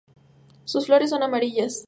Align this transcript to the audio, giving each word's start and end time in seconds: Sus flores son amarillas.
Sus 0.65 0.87
flores 0.87 1.11
son 1.11 1.21
amarillas. 1.21 1.79